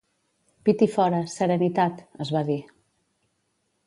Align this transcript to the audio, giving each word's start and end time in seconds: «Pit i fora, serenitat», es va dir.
«Pit 0.69 0.79
i 0.85 0.85
fora, 0.93 1.19
serenitat», 1.33 2.01
es 2.27 2.31
va 2.37 2.41
dir. 2.47 2.57